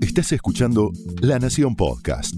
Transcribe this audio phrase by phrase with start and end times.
[0.00, 2.34] Estás escuchando La Nación Podcast.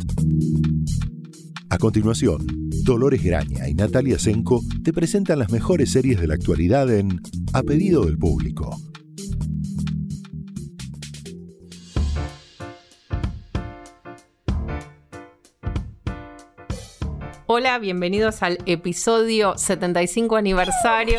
[1.70, 2.46] A continuación,
[2.84, 7.20] Dolores Graña y Natalia Senko te presentan las mejores series de la actualidad en
[7.52, 8.76] A pedido del público.
[17.46, 21.18] Hola, bienvenidos al episodio 75 aniversario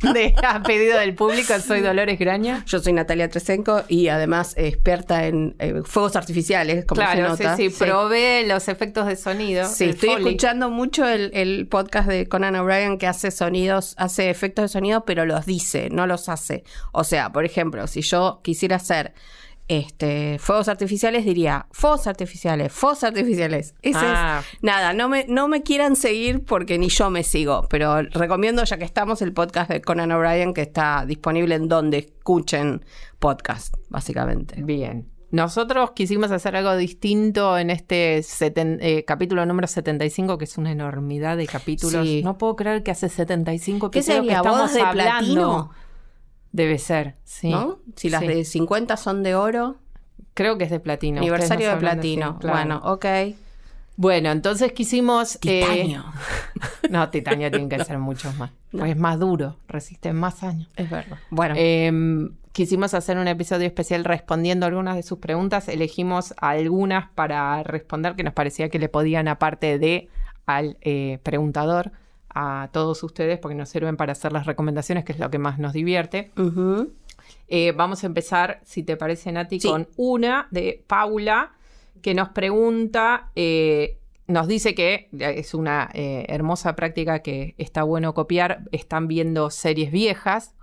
[0.14, 1.58] de A pedido del público.
[1.60, 2.64] Soy Dolores Graña.
[2.66, 7.56] Yo soy Natalia Tresenco y además experta en eh, fuegos artificiales, como se Claro, nota.
[7.56, 9.66] sí, sí, probé los efectos de sonido.
[9.68, 10.24] Sí, estoy Foley.
[10.26, 15.04] escuchando mucho el, el podcast de Conan O'Brien que hace sonidos, hace efectos de sonido,
[15.04, 16.64] pero los dice, no los hace.
[16.92, 19.12] O sea, por ejemplo, si yo quisiera hacer
[19.70, 23.74] este, fuegos artificiales, diría fuegos artificiales, fuegos artificiales.
[23.82, 24.42] Ese Ah.
[24.42, 24.58] es.
[24.62, 28.78] Nada, no me, no me quieran seguir porque ni yo me sigo, pero recomiendo, ya
[28.78, 32.84] que estamos, el podcast de Conan O'Brien que está disponible en donde escuchen
[33.20, 34.60] podcast, básicamente.
[34.60, 35.08] Bien.
[35.30, 40.72] Nosotros quisimos hacer algo distinto en este seten- eh, capítulo número 75, que es una
[40.72, 42.04] enormidad de capítulos.
[42.04, 42.22] Sí.
[42.24, 45.18] No puedo creer que hace 75 ¿Qué episodios que estamos ¿Bodas de hablando.
[45.20, 45.70] platino?
[46.52, 47.50] Debe ser, sí.
[47.50, 47.78] ¿No?
[47.96, 48.26] Si las Sí.
[48.26, 49.76] de 50 son de oro.
[50.34, 51.18] Creo que es de platino.
[51.18, 52.38] Aniversario de platino.
[52.38, 52.56] claro.
[52.56, 53.06] Bueno, ok.
[53.96, 55.36] Bueno, entonces quisimos...
[55.44, 56.04] eh, Titanio.
[56.90, 58.50] no, titanio tiene que ser muchos más.
[58.70, 60.68] Pues es más duro, resiste más años.
[60.76, 61.18] Es verdad.
[61.30, 61.92] Bueno, Eh,
[62.52, 65.68] quisimos hacer un episodio especial respondiendo algunas de sus preguntas.
[65.68, 70.08] Elegimos algunas para responder que nos parecía que le podían, aparte de
[70.46, 71.92] al eh, preguntador,
[72.34, 75.58] a todos ustedes, porque nos sirven para hacer las recomendaciones, que es lo que más
[75.58, 76.30] nos divierte.
[77.48, 79.68] Eh, vamos a empezar, si te parece, Nati, Sí.
[79.68, 81.52] con una de Paula,
[82.02, 88.14] que nos pregunta, eh, nos dice que es una eh, hermosa práctica que está bueno
[88.14, 90.54] copiar, están viendo series viejas,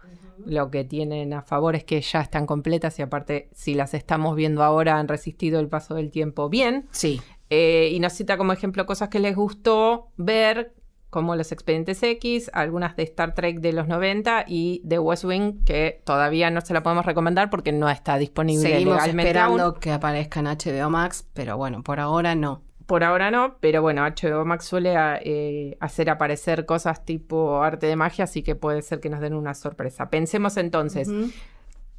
[0.46, 4.36] lo que tienen a favor es que ya están completas y aparte, si las estamos
[4.36, 6.88] viendo ahora, han resistido el paso del tiempo bien.
[6.92, 7.20] Sí.
[7.50, 10.74] Eh, y nos cita como ejemplo cosas que les gustó ver,
[11.10, 15.64] como Los Expedientes X, algunas de Star Trek de los 90 y de West Wing,
[15.66, 19.80] que todavía no se la podemos recomendar porque no está disponible Seguimos legalmente esperando aún.
[19.80, 22.62] que aparezca en HBO Max, pero bueno, por ahora no.
[22.86, 27.86] Por ahora no, pero bueno, HBO Max suele a- eh, hacer aparecer cosas tipo arte
[27.86, 30.10] de magia, así que puede ser que nos den una sorpresa.
[30.10, 31.10] Pensemos entonces.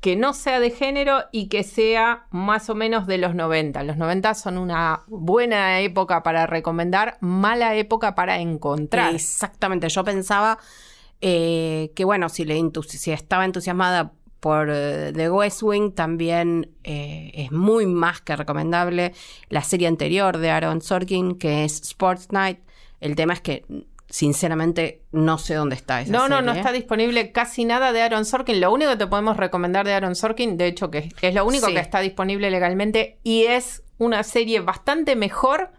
[0.01, 3.83] Que no sea de género y que sea más o menos de los 90.
[3.83, 9.15] Los 90 son una buena época para recomendar, mala época para encontrar.
[9.15, 9.89] Exactamente.
[9.89, 10.59] Yo pensaba
[11.21, 12.63] eh, que, bueno, si, le
[13.07, 19.15] estaba entusiasmada por eh, The West Wing, también eh, es muy más que recomendable
[19.49, 22.61] la serie anterior de Aaron Sorkin, que es Sports Night.
[23.01, 23.65] El tema es que,
[24.09, 26.61] sinceramente, no sé dónde está esa No, no, no serie.
[26.61, 28.61] está disponible casi nada de Aaron Sorkin.
[28.61, 31.67] Lo único que te podemos recomendar de Aaron Sorkin, de hecho, que es lo único
[31.67, 31.75] Sí.
[31.75, 35.71] que está disponible legalmente y es una serie bastante mejor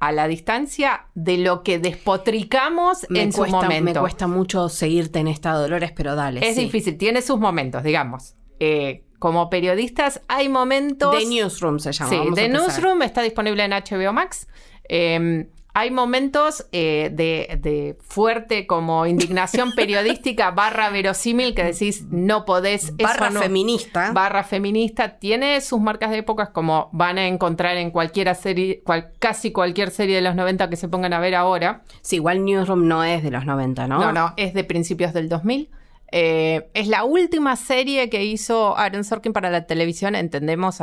[0.00, 3.92] a la distancia de lo que despotricamos me en cuesta, su momento.
[3.94, 6.40] Me cuesta mucho seguirte en esta Dolores, pero dale.
[6.46, 6.62] Es sí.
[6.62, 8.34] difícil, tiene sus momentos, digamos.
[8.58, 11.16] Eh, como periodistas hay momentos...
[11.18, 12.10] The Newsroom se llama.
[12.10, 12.48] Sí, The.
[12.48, 14.48] Newsroom está disponible en HBO Max.
[14.88, 22.44] Eh, hay momentos eh, de, de fuerte como indignación periodística barra verosímil que decís no
[22.44, 22.96] podés...
[22.96, 24.12] Barra no- feminista.
[24.12, 25.18] Barra feminista.
[25.18, 29.90] Tiene sus marcas de épocas como van a encontrar en cualquiera serie, cual- casi cualquier
[29.90, 31.82] serie de los 90 que se pongan a ver ahora.
[32.02, 33.98] Sí, igual Newsroom no es de los 90, ¿no?
[34.00, 35.70] No, no, es de principios del 2000.
[36.12, 40.80] Eh, es la última serie que hizo Aaron Sorkin para la televisión, entendemos,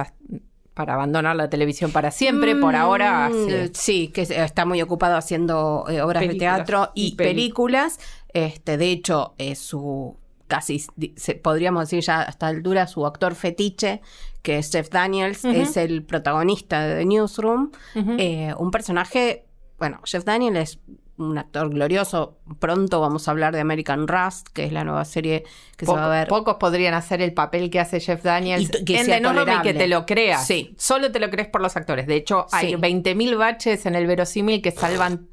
[0.77, 2.55] para abandonar la televisión para siempre.
[2.55, 3.71] Por ahora, Mm, sí.
[3.73, 7.99] sí, que está muy ocupado haciendo eh, obras Películas de teatro y, películas.
[8.31, 10.15] Este, de hecho, es su
[10.47, 10.81] casi
[11.15, 14.01] se- podríamos decir ya a esta altura su actor fetiche,
[14.43, 17.71] que es Jeff Daniels, es el protagonista de The Newsroom.
[18.19, 19.45] Eh, un personaje,
[19.79, 20.79] bueno, Jeff Daniels es
[21.17, 22.37] un actor glorioso.
[22.59, 25.43] Pronto vamos a hablar de American Rust, que es la nueva serie
[25.75, 26.27] que se va a ver.
[26.27, 29.73] Pocos podrían hacer el papel que hace Jeff Daniels Y que en The y que
[29.73, 30.45] te lo creas.
[30.45, 30.75] Sí.
[30.77, 32.07] Solo te lo crees por los actores.
[32.07, 32.75] De hecho, hay Sí.
[32.75, 35.27] 20.000 baches en el verosímil que salvan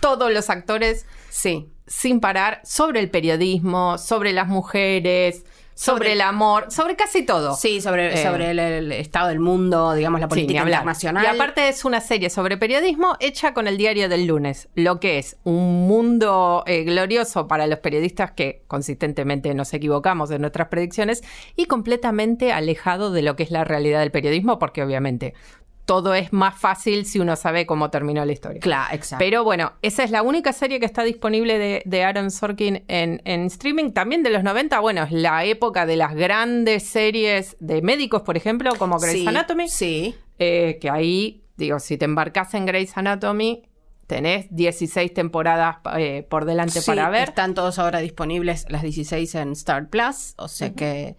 [0.00, 1.68] todos los actores Sí.
[1.86, 7.54] sin parar sobre el periodismo, sobre las mujeres, sobre, Sobre- el amor, sobre casi todo.
[7.56, 11.24] Sí, sobre, Eh, sobre el, el estado del mundo, digamos, la política internacional.
[11.24, 15.18] Y aparte es una serie sobre periodismo hecha con el diario del lunes, lo que
[15.18, 21.22] es un mundo eh, glorioso para los periodistas que consistentemente nos equivocamos en nuestras predicciones
[21.56, 25.34] y completamente alejado de lo que es la realidad del periodismo, porque obviamente
[25.84, 28.60] todo es más fácil si uno sabe cómo terminó la historia.
[28.60, 29.24] Claro, exacto.
[29.24, 33.20] Pero bueno, esa es la única serie que está disponible de, de Aaron Sorkin en,
[33.24, 33.90] en streaming.
[33.92, 38.36] También de los 90, bueno, es la época de las grandes series de médicos, por
[38.36, 39.68] ejemplo, como Grey's Sí, Anatomy.
[39.68, 40.14] Sí.
[40.38, 43.64] Eh, que ahí, digo, si te embarcas en Grey's Anatomy,
[44.06, 47.30] tenés 16 temporadas eh, por delante Sí, para ver.
[47.30, 50.34] Están todos ahora disponibles las 16 en Star Plus.
[50.36, 51.16] O sea que.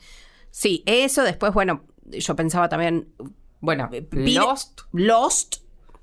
[0.52, 1.24] Sí, eso.
[1.24, 3.10] Después, bueno, yo pensaba también.
[3.64, 4.06] Bueno, vi-
[4.36, 5.56] Lost, Lost.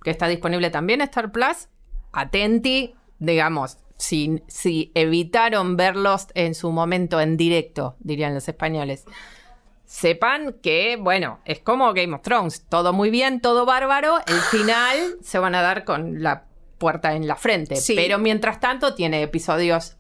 [0.02, 1.68] que está disponible también en Star Plus.
[2.10, 9.04] Atenti, digamos, si, si evitaron ver Lost en su momento en directo, dirían los españoles.
[9.84, 15.16] Sepan que, bueno, es como Game of Thrones, todo muy bien, todo bárbaro, el final
[15.22, 16.44] se van a dar con la
[16.78, 17.94] puerta en la frente, Sí.
[17.94, 19.96] pero mientras tanto tiene episodios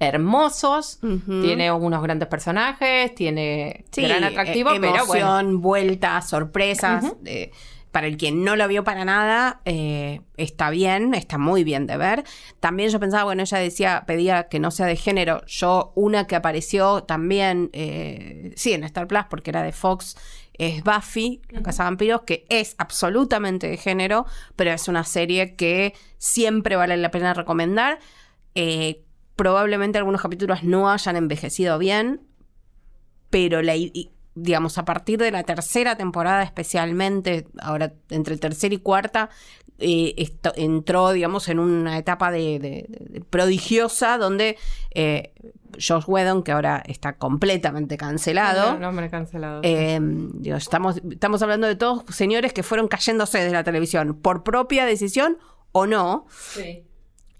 [0.00, 7.12] hermosos, tiene unos grandes personajes, tiene Sí, gran atractivo, e- pero bueno, emoción, vueltas, sorpresas.
[7.24, 7.50] eh,
[7.90, 11.96] para el quien no lo vio para nada, eh, está bien, está muy bien de
[11.96, 12.22] ver.
[12.60, 15.44] También yo pensaba, bueno, ella decía, pedía que no sea de género.
[15.46, 20.16] Yo, una que apareció también, eh, sí, en Star Plus, porque era de Fox,
[20.52, 25.56] es Buffy, la Casa de Vampiros, que es absolutamente de género, pero es una serie
[25.56, 28.00] que siempre vale la pena recomendar.
[28.54, 29.02] Eh,
[29.38, 32.20] probablemente algunos capítulos no hayan envejecido bien,
[33.30, 33.74] pero la,
[34.34, 39.30] digamos, a partir de la tercera temporada especialmente, ahora entre tercera y cuarta,
[39.78, 44.56] eh, esto- entró, digamos, en una etapa de, de- de prodigiosa donde
[44.92, 45.32] eh,
[45.74, 49.60] Josh Whedon, que ahora está completamente cancelado, No, nombre cancelado.
[49.62, 54.42] eh, digo, estamos, estamos hablando de todos señores que fueron cayéndose de la televisión por
[54.42, 55.38] propia decisión
[55.70, 56.84] o no, Sí.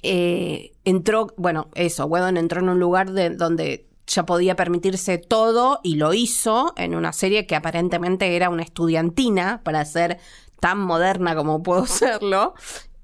[0.02, 5.80] Eh, entró, bueno, eso, Whedon entró en un lugar de, donde ya podía permitirse todo
[5.82, 10.18] y lo hizo en una serie que aparentemente era una estudiantina para ser
[10.60, 12.54] tan moderna como puedo serlo.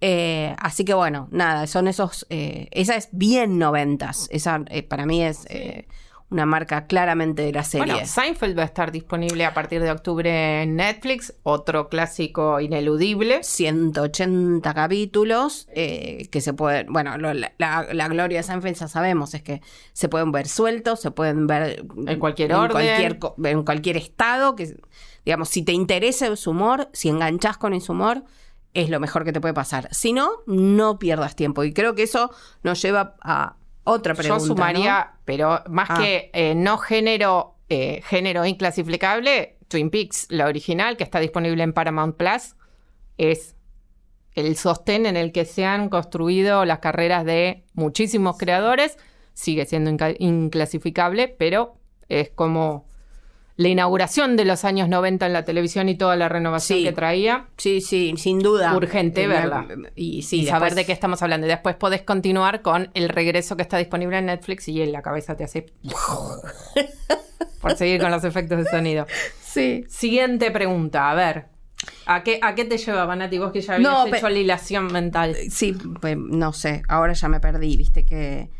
[0.00, 5.06] Eh, así que bueno, nada, son esos, eh, esa es bien noventas, esa eh, para
[5.06, 5.46] mí es
[6.30, 7.92] una marca claramente de la serie.
[7.92, 13.42] Bueno, Seinfeld va a estar disponible a partir de octubre en Netflix, otro clásico ineludible.
[13.44, 19.42] 180 capítulos eh, que se pueden, bueno, lo- la, gloria de Seinfeld ya sabemos, es
[19.42, 19.60] que
[19.92, 22.70] se pueden ver sueltos, se pueden ver En cualquier en orden.
[22.72, 23.18] cualquier,
[23.52, 24.76] en cualquier estado, que
[25.24, 28.24] digamos, si te interesa su humor, si enganchás con ese humor,
[28.72, 29.88] es lo mejor que te puede pasar.
[29.92, 31.62] Si no, no pierdas tiempo.
[31.64, 32.30] Y creo que eso
[32.64, 34.42] nos lleva a otra pregunta.
[34.42, 35.20] Yo sumaría, ¿no?
[35.24, 35.98] pero más Ah.
[35.98, 41.72] que eh, no género, eh, género inclasificable, Twin Peaks, la original, que está disponible en
[41.72, 42.56] Paramount Plus,
[43.18, 43.56] es
[44.32, 48.98] el sostén en el que se han construido las carreras de muchísimos creadores.
[49.32, 51.76] Sigue siendo inclasificable, pero
[52.08, 52.86] es como
[53.56, 56.84] la inauguración de los años 90 en la televisión y toda la renovación Sí.
[56.84, 57.46] que traía.
[57.56, 58.74] Sí, sí, sin duda.
[58.76, 59.66] Urgente Eh, verla.
[59.94, 61.46] Y sí, y saber después- de qué estamos hablando.
[61.46, 65.02] Y después podés continuar con el regreso que está disponible en Netflix y en la
[65.02, 65.66] cabeza te hace...
[67.60, 69.06] por seguir con los efectos de sonido.
[69.42, 69.84] Sí.
[69.88, 71.46] Siguiente pregunta, a ver.
[72.06, 73.38] ¿A qué, a qué te lleva, Vanati?
[73.38, 75.36] Vos que ya No, habías pe- hecho la hilación mental.
[75.50, 78.50] Sí, pues, no sé, ahora ya me perdí, viste que...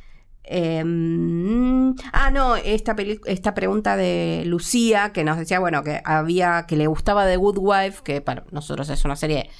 [0.45, 2.95] eh, mm, ah, no, esta,
[3.27, 7.59] esta pregunta de Lucía que nos decía, bueno, que había, que le gustaba The Good
[7.59, 9.51] Wife, que para nosotros es una serie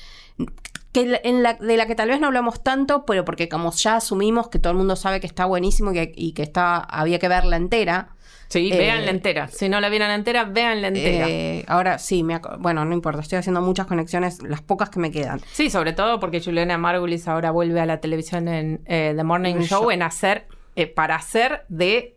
[0.93, 3.97] que en la, de la que tal vez no hablamos tanto, pero porque como ya
[3.97, 7.19] asumimos que todo el mundo sabe que está buenísimo y que, y que está, había
[7.19, 8.11] que verla entera.
[8.49, 9.49] Sí, Eh, véanla entera.
[9.49, 11.29] Si no la vieran entera, véanla entera.
[11.29, 15.11] eh, ahora sí, me bueno, no importa, estoy haciendo muchas conexiones, las pocas que me
[15.11, 15.41] quedan.
[15.53, 19.57] Sí, sobre todo porque Juliana Margulis ahora vuelve a la televisión en eh, The Morning
[19.63, 19.91] show.
[19.91, 22.17] en hacer, eh, para hacer de,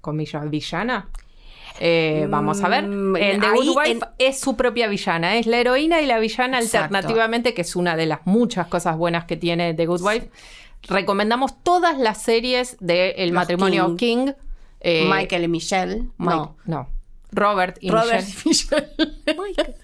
[0.00, 1.08] comillas, villana.
[1.78, 2.86] Eh, vamos a ver.
[2.86, 5.36] Mm, En The ahí Good Wife en- es su propia villana.
[5.36, 6.96] Es la heroína y la villana Exacto.
[6.96, 10.30] alternativamente, que es una de las muchas cosas buenas que tiene The Good Wife.
[10.88, 14.26] Recomendamos todas las series del el Los matrimonio King.
[14.26, 14.32] King.
[14.80, 15.96] eh, Michael y Michelle.
[16.18, 16.56] Mike- no.
[16.66, 16.88] no.
[17.32, 18.88] Robert y Robert Michelle.
[19.26, 19.74] Michael,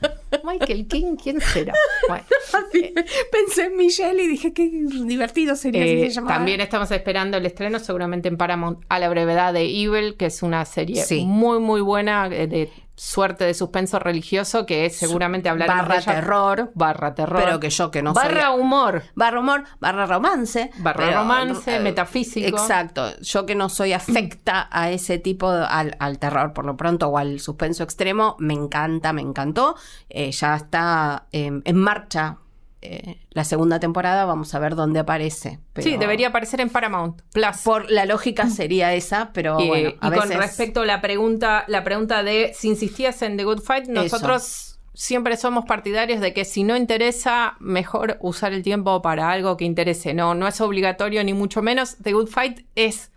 [0.44, 1.72] Michael King, ¿quién será?
[2.08, 2.24] Bueno.
[2.52, 2.92] Así,
[3.30, 6.36] pensé en Michelle y dije qué divertido sería si Eh, se llamara.
[6.36, 10.42] también estamos esperando el estreno, seguramente en Paramount, a la brevedad de Evil, que es
[10.42, 11.24] una serie Sí.
[11.24, 16.02] muy, muy buena eh, de suerte de suspenso religioso, que es seguramente hablaremos barra de
[16.04, 17.42] terror, Barra terror.
[17.42, 19.02] pero que yo que no Barra humor.
[19.14, 22.48] barra humor, barra romance, Barra pero, romance, eh, metafísico.
[22.48, 26.76] Exacto, yo que no soy afecta a ese tipo de- al, al terror por lo
[26.76, 29.74] pronto o al suspenso extremo, me encanta, me encantó.
[30.08, 32.38] Eh, ya está eh, en marcha
[32.82, 35.60] eh, la segunda temporada, vamos a ver dónde aparece.
[35.72, 37.58] pero- Sí, debería aparecer en Paramount Plus.
[37.64, 41.84] Por la lógica sería esa, pero bueno, a y con respecto a la pregunta, la
[41.84, 46.64] pregunta de si insistías en The Good Fight, nosotros siempre somos partidarios de que si
[46.64, 50.12] no interesa, mejor usar el tiempo para algo que interese.
[50.12, 51.96] No, no es obligatorio ni mucho menos.
[52.02, 53.10] The Good Fight es,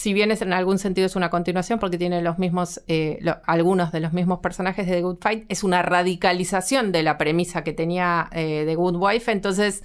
[0.00, 3.92] si bien es en algún sentido es una continuación porque tiene los mismos, eh, algunos
[3.92, 7.74] de los mismos personajes de The Good Fight, es una radicalización de la premisa que
[7.74, 9.30] tenía eh, The Good Wife.
[9.30, 9.82] Entonces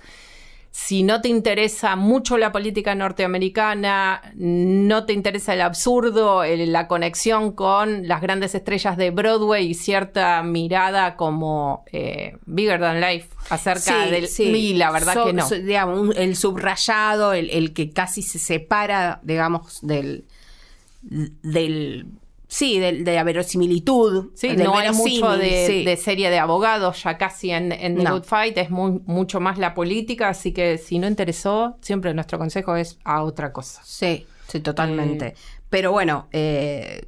[0.78, 7.54] si no te interesa mucho la política norteamericana, no te interesa el absurdo, la conexión
[7.54, 14.06] con las grandes estrellas de Broadway y cierta mirada como eh, bigger than life acerca
[14.08, 14.74] del sí.
[14.74, 15.50] la verdad que no.
[15.50, 20.26] digamos, el subrayado, el, que casi se separa, digamos, del
[21.02, 22.06] del
[22.56, 24.32] Sí, de, la verosimilitud.
[24.34, 28.70] Sí, no hay mucho de, serie de abogados ya casi en, The Good Fight, es
[28.70, 33.52] mucho más la política, así que si no interesó, siempre nuestro consejo es a otra
[33.52, 33.82] cosa.
[33.84, 35.28] Sí, sí, totalmente.
[35.28, 35.36] Eh,
[35.70, 37.06] Pero bueno, eh,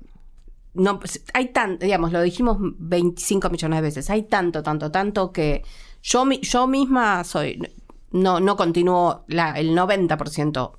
[0.74, 1.00] no,
[1.34, 5.64] hay tanto, digamos, lo dijimos 25 millones de veces, hay tanto, tanto, tanto que
[6.04, 7.58] yo, yo misma soy,
[8.12, 10.74] no, no continúo la, el 90%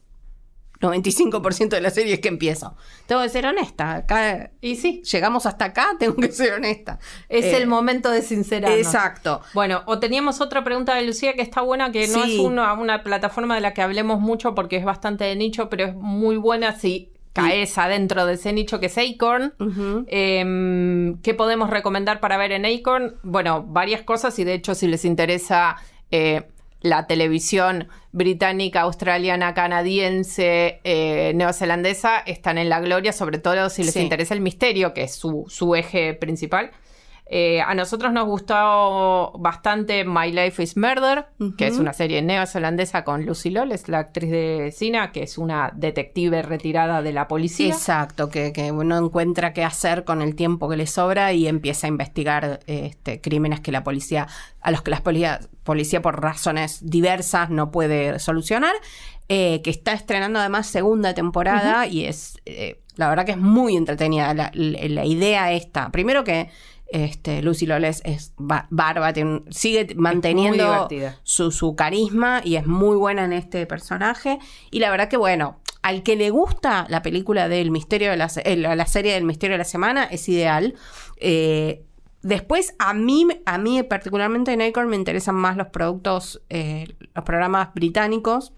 [0.81, 2.77] 95% de las series que empiezo.
[3.07, 3.97] Tengo que ser honesta.
[3.97, 5.03] Acá, y sí.
[5.11, 6.99] Llegamos hasta acá, tengo que ser honesta.
[7.29, 8.79] Es el eh, momento de sincerarnos.
[8.79, 9.41] Exacto.
[9.55, 13.55] Bueno, o teníamos otra pregunta de Lucía que está buena, que no es una, plataforma
[13.55, 17.13] de la que hablemos mucho porque es bastante de nicho, pero es muy buena si
[17.33, 19.55] caes adentro de ese nicho que es Acorn.
[20.09, 23.17] Em, ¿Qué podemos recomendar para ver en Acorn?
[23.23, 25.77] Bueno, varias cosas y de hecho si les interesa...
[26.11, 26.43] Eh,
[26.81, 33.97] la televisión británica, australiana, canadiense, eh, neozelandesa están en la gloria, sobre todo si les
[33.97, 36.71] interesa el misterio, que es su, su eje principal.
[37.31, 41.27] Eh, a nosotros nos gustó bastante My Life is Murder,
[41.59, 45.71] que es una serie neozelandesa con Lucy Lawless, la actriz de Cina, que es una
[45.75, 47.69] detective retirada de la policía.
[47.69, 51.87] Exacto, que, que uno encuentra qué hacer con el tiempo que le sobra y empieza
[51.87, 54.27] a investigar este, crímenes que la policía,
[54.63, 58.75] a los que la policía, policía por razones diversas no puede solucionar.
[59.31, 63.77] Eh, que está estrenando además segunda temporada y es, eh, la verdad que es muy
[63.77, 65.91] entretenida la, la idea esta.
[65.91, 66.49] Primero que
[66.91, 69.13] este, Lucy Loles es barba,
[69.51, 70.89] sigue manteniendo
[71.23, 74.39] su, carisma y es muy buena en este personaje.
[74.71, 78.31] Y la verdad que, bueno, al que le gusta la película del misterio de la,
[78.45, 80.75] eh, la serie del misterio de la semana, es ideal.
[81.19, 81.85] Eh,
[82.23, 87.25] después, a mí, a mí particularmente en Acorn me interesan más los productos, eh, los
[87.25, 88.53] programas británicos,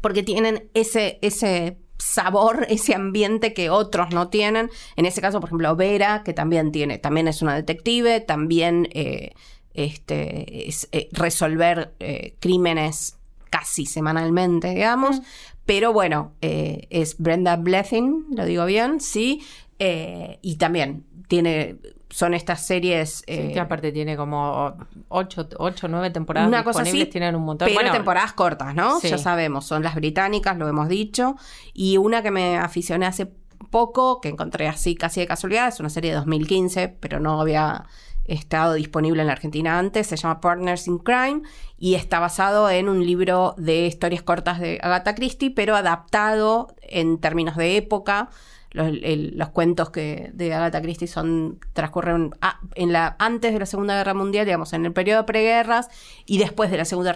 [0.00, 4.70] porque tienen ese, ese sabor, ese ambiente que otros no tienen.
[4.96, 9.32] En ese caso, por ejemplo, Vera, que también tiene, también es una detective, también eh,
[9.74, 13.18] este, es, eh, resolver eh, crímenes
[13.50, 15.20] casi semanalmente, digamos.
[15.66, 19.42] Pero bueno, es Brenda Blessing, lo digo bien, sí.
[19.78, 21.78] y también tiene
[22.14, 23.24] son estas series.
[23.26, 24.72] que eh, aparte tiene como
[25.08, 27.68] 8 o 9 temporadas una cosa así, tienen un montón.
[27.76, 29.00] Pero temporadas cortas, ¿no?
[29.00, 31.34] Ya sabemos, son las británicas, lo hemos dicho.
[31.72, 33.32] Y una que me aficioné hace
[33.68, 37.86] poco, que encontré así casi de casualidad, es una serie de 2015, pero no había
[38.26, 41.42] estado disponible en la Argentina antes, se llama Partners in Crime
[41.76, 47.18] y está basado en un libro de historias cortas de Agatha Christie, pero adaptado en
[47.18, 48.30] términos de época
[48.74, 52.34] los, cuentos que de Agatha Christie son transcurren
[52.74, 55.88] en la antes de la Segunda Guerra Mundial, digamos, en el periodo de preguerras
[56.26, 57.14] y después de la Segunda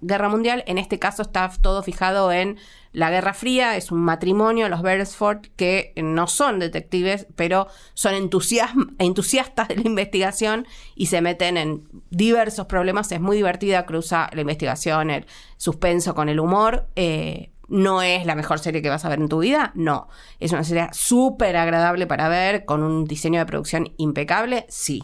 [0.00, 0.64] Guerra Mundial.
[0.66, 2.58] En este caso está todo fijado en
[2.92, 9.68] la Guerra Fría, es un matrimonio, los Beresford, que no son detectives, pero son entusiastas
[9.68, 13.12] de la investigación y se meten en diversos problemas.
[13.12, 15.26] Es muy divertida, cruza la investigación, el
[15.58, 16.86] suspenso con el humor.
[16.96, 20.08] Eh, no es la mejor serie que vas a ver en tu vida, no.
[20.40, 25.02] Es una serie súper agradable para ver, con un diseño de producción impecable, sí.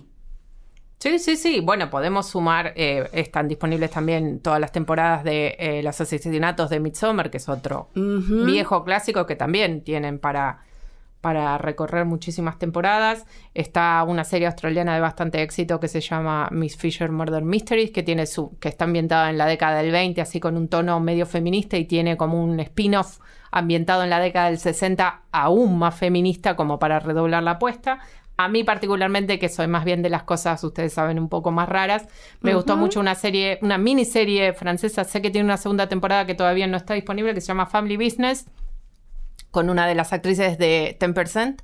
[0.98, 1.58] Sí, sí, sí.
[1.58, 6.78] Bueno, podemos sumar, eh, están disponibles también todas las temporadas de eh, Los asesinatos de
[6.78, 10.60] Midsommar, que es otro viejo clásico que también tienen para
[11.22, 13.24] para recorrer muchísimas temporadas.
[13.54, 18.02] Está una serie australiana de bastante éxito que se llama Miss Fisher Murder Mysteries, que,
[18.02, 21.24] tiene su, que está ambientada en la década del 20, así con un tono medio
[21.24, 23.20] feminista y tiene como un spin-off
[23.52, 28.00] ambientado en la década del 60 aún más feminista como para redoblar la apuesta.
[28.36, 31.68] A mí particularmente, que soy más bien de las cosas, ustedes saben, un poco más
[31.68, 32.08] raras,
[32.40, 36.34] me gustó mucho una serie, una miniserie francesa, sé que tiene una segunda temporada que
[36.34, 38.46] todavía no está disponible, que se llama Family Business,
[39.52, 41.62] con una de las actrices de 10%.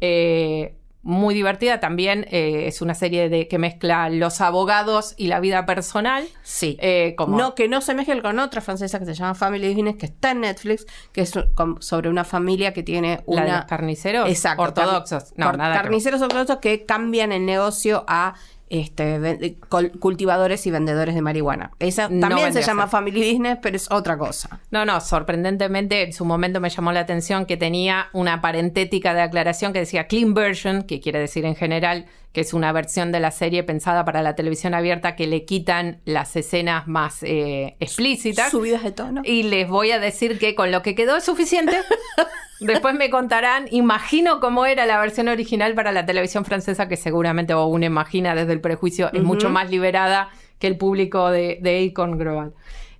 [0.00, 2.26] Eh, muy divertida también.
[2.30, 6.24] Eh, es una serie de, que mezcla los abogados y la vida personal.
[6.44, 6.76] Sí.
[6.80, 7.36] Eh, como...
[7.36, 10.30] No, que no se mezcle con otra francesa que se llama Family Business, que está
[10.30, 11.32] en Netflix, que es
[11.80, 13.44] sobre una familia que tiene una.
[13.44, 15.32] ¿La de carniceros Exacto, ortodoxos.
[15.36, 18.34] No, nada carniceros ortodoxos que cambian el negocio a
[18.72, 21.72] este, col- cultivadores y vendedores de marihuana.
[21.78, 22.86] Esa No también se llama.
[22.88, 24.60] Family Business, pero es otra cosa.
[24.70, 29.20] No, no, sorprendentemente en su momento me llamó la atención que tenía una parentética de
[29.20, 33.20] aclaración que decía clean version, que quiere decir en general que es una versión de
[33.20, 38.50] la serie pensada para la televisión abierta que le quitan las escenas más eh, explícitas.
[38.50, 39.20] Subidas de tono.
[39.22, 41.76] Y les voy a decir que con lo que quedó es suficiente.
[42.66, 47.54] Después me contarán, imagino cómo era la versión original para la televisión francesa, que seguramente
[47.54, 50.28] o uno imagina desde el prejuicio, es mucho más liberada
[50.58, 52.52] que el público de, de Icon Global.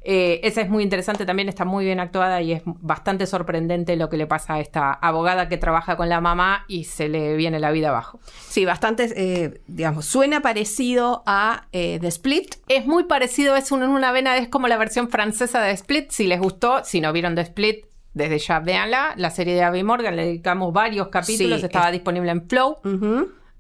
[0.05, 4.09] Eh, esa es muy interesante, también está muy bien actuada y es bastante sorprendente lo
[4.09, 7.61] que le pasa a esta abogada que trabaja con la mamá y se le viene
[7.61, 8.19] la vida abajo.
[8.49, 12.57] Sí, bastante, eh, digamos, suena parecido a eh, The Split.
[12.67, 16.11] Es muy parecido, es un- en una vena, es como la versión francesa de Split.
[16.11, 19.15] Si les gustó, si no vieron The Split, desde ya véanla.
[19.17, 22.77] La serie de Abby Morgan, le dedicamos varios capítulos, Sí, estaba es- disponible en Flow.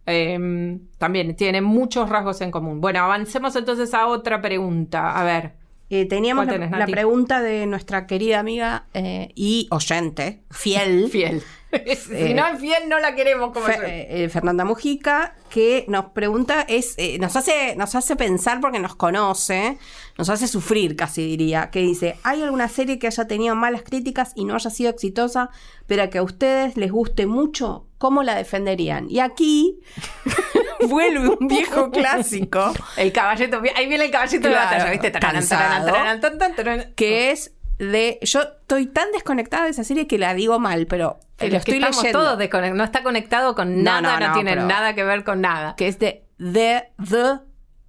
[0.07, 2.81] Eh, también tiene muchos rasgos en común.
[2.81, 5.19] Bueno, avancemos entonces a otra pregunta.
[5.19, 5.53] A ver,
[5.95, 6.93] Eh, teníamos ¿Cuál la, tenés, la Nati?
[6.93, 11.43] pregunta de nuestra querida amiga eh, y oyente, fiel, fiel.
[11.97, 15.85] si Eh, no es fiel, no la queremos como Fe- eh, eh, Fernanda Mujica, que
[15.89, 19.79] nos pregunta, es, eh, nos, hace, nos hace pensar porque nos conoce,
[20.19, 24.33] nos hace sufrir casi diría, que dice, ¿hay alguna serie que haya tenido malas críticas
[24.35, 25.51] y no haya sido exitosa,
[25.87, 27.87] pero que a ustedes les guste mucho?
[27.99, 29.09] ¿Cómo la defenderían?
[29.11, 29.79] Y aquí
[30.89, 35.11] vuelve un viejo clásico, El caballito, ahí viene el caballito de Claro, batalla, ¿viste?
[35.11, 36.93] Tan, tararán.
[36.95, 38.19] que es de...
[38.23, 41.57] Yo estoy tan desconectada de esa serie que la digo mal, pero lo es que
[41.57, 42.19] estoy estamos leyendo.
[42.21, 45.41] todos desconect- no está conectado con nada, no, no, no, tiene nada que ver con
[45.41, 45.75] nada.
[45.77, 47.39] que es de The, the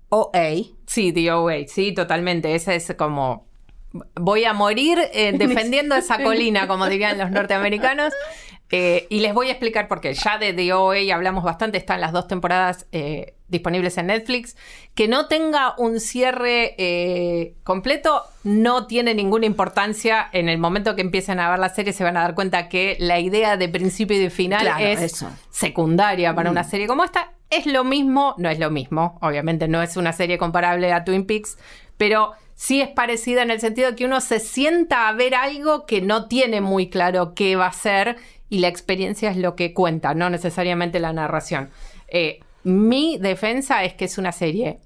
[0.10, 0.64] OA.
[0.88, 2.56] Sí, The OA, sí, totalmente.
[2.56, 3.48] Ese es como.
[4.16, 8.14] Voy a morir eh, defendiendo esa colina, como dirían los norteamericanos.
[8.72, 10.14] Eh, y les voy a explicar por qué.
[10.16, 14.58] Ya de The OA hablamos bastante, están las dos temporadas eh, disponibles en Netflix.
[14.96, 20.28] Que no tenga un cierre eh, completo no tiene ninguna importancia.
[20.34, 22.98] En el momento que empiecen a ver la serie se van a dar cuenta que
[23.00, 25.30] la idea de principio y de final Claro, es eso.
[25.50, 27.32] secundaria para una serie como esta.
[27.50, 31.26] Es lo mismo, no es lo mismo, obviamente no es una serie comparable a Twin
[31.28, 31.58] Peaks,
[31.98, 35.86] pero sí es parecida en el sentido de que uno se sienta a ver algo
[35.86, 38.18] que no tiene muy claro qué va a ser
[38.50, 41.70] y la experiencia es lo que cuenta, no necesariamente la narración.
[42.08, 44.80] Eh, mi defensa es que es una serie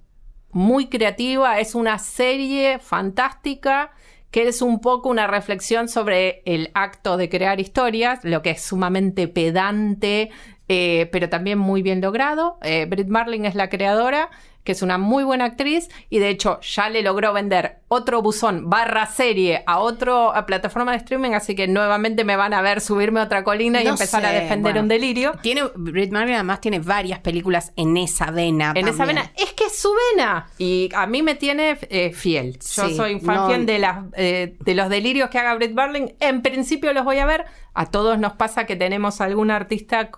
[0.52, 3.92] muy creativa, es una serie fantástica
[4.32, 8.62] que es un poco una reflexión sobre el acto de crear historias, lo que es
[8.62, 10.30] sumamente pedante,
[10.68, 12.58] eh, pero también muy bien logrado.
[12.62, 14.30] Eh, Britt Marling es la creadora,
[14.68, 18.70] que es una muy buena actriz y de hecho ya le logró vender otro buzón
[18.70, 23.22] barra serie a otra plataforma de streaming, así que nuevamente me van a ver subirme
[23.22, 24.82] a otra colina y empezar a defender bueno.
[24.82, 25.32] un delirio.
[25.42, 28.74] Tiene, Britt Marley además tiene varias películas en esa vena.
[28.76, 30.50] En esa vena, es que es su vena.
[30.58, 32.56] Y a mí me tiene eh, fiel.
[32.60, 35.74] Yo Sí, soy fan no- fiel de, las, eh, de los delirios que haga Britt
[35.74, 36.10] Barling.
[36.20, 37.46] En principio los voy a ver.
[37.74, 40.10] A todos nos pasa que tenemos algún artista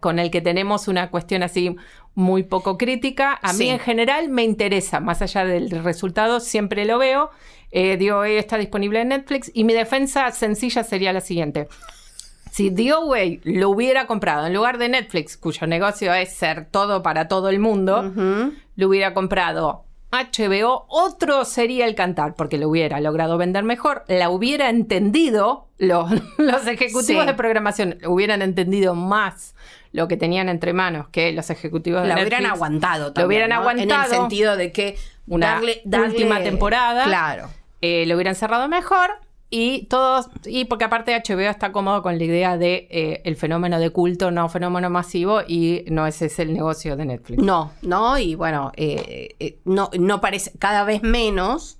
[0.00, 1.76] con el que tenemos una cuestión así
[2.14, 3.32] muy poco crítica.
[3.34, 3.64] A Sí.
[3.64, 7.30] mí en general me interesa, más allá del resultado, siempre lo veo.
[7.70, 9.50] Eh, eh, está disponible en Netflix.
[9.54, 11.68] Y mi defensa sencilla sería la siguiente.
[12.50, 17.26] Si Away lo hubiera comprado en lugar de Netflix, cuyo negocio es ser todo para
[17.26, 18.12] todo el mundo,
[18.76, 24.28] lo hubiera comprado HBO, otro sería el cantar, porque lo hubiera logrado vender mejor, la
[24.28, 27.26] hubiera entendido, los, los ejecutivos Sí.
[27.26, 29.54] de programación hubieran entendido más
[29.92, 32.38] lo que tenían entre manos que los ejecutivos de La Netflix.
[32.38, 33.26] hubieran aguantado Lo también.
[33.28, 33.54] hubieran ¿no?
[33.54, 34.04] En aguantado.
[34.12, 37.04] el sentido de que Una darle, darle- última temporada.
[37.04, 37.48] Claro.
[37.80, 39.10] eh, lo hubieran cerrado mejor
[39.50, 43.78] y todos y porque aparte HBO está cómodo con la idea de eh, el fenómeno
[43.78, 48.16] de culto no fenómeno masivo y no ese es el negocio de Netflix No, no,
[48.16, 51.76] y bueno, eh, eh, no, no parece cada vez menos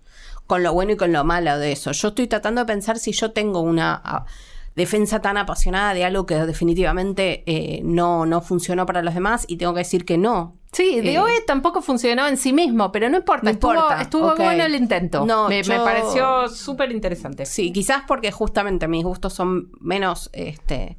[0.47, 1.93] con lo bueno y con lo malo de eso.
[1.93, 4.27] Yo estoy tratando de pensar si yo tengo una ah,
[4.75, 9.57] defensa tan apasionada de algo que definitivamente eh, no, no funcionó para los demás y
[9.57, 10.57] tengo que decir que no.
[10.73, 14.01] sí Eh, The OE tampoco funcionó en sí mismo pero no importa No estuvo, importa,
[14.01, 19.35] estuvo bueno el intento No, me, pareció súper interesante Sí, quizás porque justamente mis gustos
[19.35, 20.97] son menos este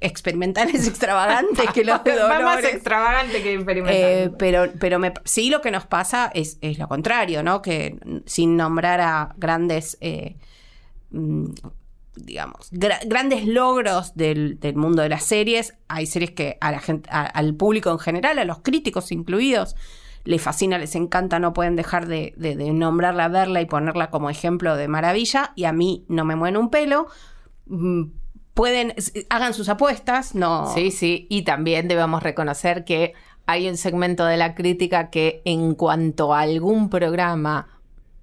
[0.00, 2.74] experimentales extravagantes que los de Va más Dolores.
[2.74, 6.88] extravagante que experimental Eh, pero pero me, sí lo que nos pasa es, es lo
[6.88, 7.62] contrario, ¿no?
[7.62, 10.36] Que sin nombrar a grandes, eh,
[11.10, 11.50] mm,
[12.24, 16.80] digamos, gra- grandes logros del, del mundo de las series, hay series que a la
[16.80, 19.76] gente, al público en general, a los críticos incluidos,
[20.24, 24.30] les fascina, les encanta, no pueden dejar de, de- de nombrarla, verla y ponerla como
[24.30, 27.08] ejemplo de maravilla, y a mí no me mueve un pelo.
[27.66, 28.04] Mm,
[28.54, 28.92] Pueden,
[29.30, 30.66] hagan sus apuestas, no.
[30.74, 33.14] Sí, sí, y también debemos reconocer que
[33.46, 37.71] hay un segmento de la crítica que en cuanto a algún programa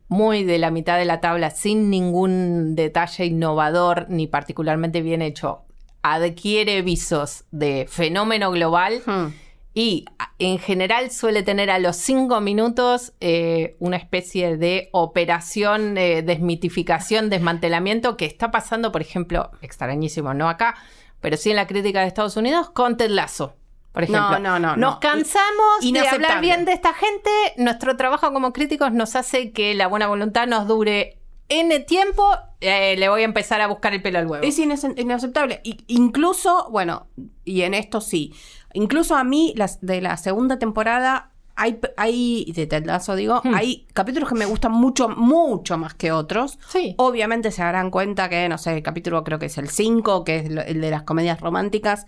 [0.10, 5.62] muy de la mitad de la tabla, sin ningún detalle innovador ni particularmente bien hecho,
[6.02, 9.02] adquiere visos de fenómeno global.
[9.06, 9.28] Hmm.
[9.76, 10.06] Y
[10.40, 17.30] en general suele tener a los cinco minutos eh, una especie de operación, eh, desmitificación,
[17.30, 20.76] desmantelamiento que está pasando, por ejemplo, extrañísimo, no acá,
[21.22, 23.59] pero sí en la crítica de Estados Unidos con Ted Lasso.
[23.92, 25.00] Por ejemplo, no, no, nos no.
[25.00, 26.26] cansamos de Inaceptable.
[26.28, 27.30] hablar bien de esta gente.
[27.58, 31.18] Nuestro trabajo como críticos nos hace que la buena voluntad nos dure
[31.50, 32.30] N tiempo.
[32.62, 34.44] eh, le voy a empezar a buscar el pelo al huevo.
[34.46, 35.62] Es inaceptable.
[35.64, 37.08] Y- incluso, bueno,
[37.46, 38.34] y en esto sí.
[38.74, 42.68] Incluso a mí, las, de la segunda temporada, hay, hay de
[43.16, 43.54] digo, Hmm.
[43.56, 46.60] hay capítulos que me gustan mucho, mucho más que otros.
[46.70, 46.96] Sí.
[46.98, 50.36] Obviamente se darán cuenta que, no sé, el capítulo creo que es el 5, que
[50.38, 52.06] es el de las comedias románticas,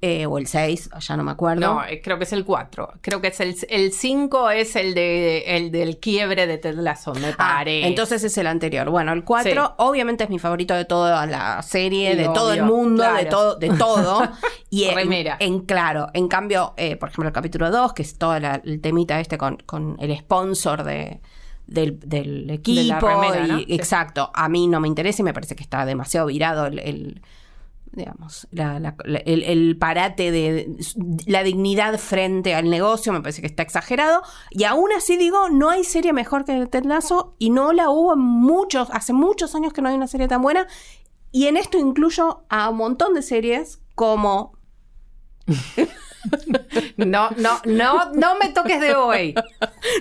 [0.00, 1.60] eh, o el 6, ya no me acuerdo.
[1.74, 2.92] No, eh, creo que es el 4.
[3.00, 7.12] Creo que es el, el 5 es el de el del quiebre de Ted Lasso,
[7.14, 7.88] me Ah, parece.
[7.88, 8.88] entonces es el anterior.
[8.90, 9.72] Bueno, el 4 Sí.
[9.78, 13.70] obviamente es mi favorito de toda la serie, de todo el mundo, de todo, de
[13.70, 14.22] todo.
[14.70, 15.36] y en, Remera.
[15.40, 18.80] en claro, en cambio, eh, por ejemplo, el capítulo 2, que es todo la- el
[18.80, 21.20] temita este con, con el sponsor de
[21.66, 23.06] del, del equipo.
[23.06, 23.58] remera, y- ¿no?
[23.58, 23.66] Sí.
[23.70, 24.30] Exacto.
[24.32, 27.20] A mí no me interesa y me parece que está demasiado virado el, el-
[27.92, 30.76] digamos, el, el parate de
[31.26, 34.22] la dignidad frente al negocio, me parece que está exagerado.
[34.50, 38.14] Y aún así digo, no hay serie mejor que Ted Lasso y no la hubo
[38.14, 40.66] en muchos, hace muchos años que no hay una serie tan buena.
[41.30, 44.52] Y en esto incluyo a un montón de series como...
[46.96, 49.34] No, no, no, no me toques de hoy.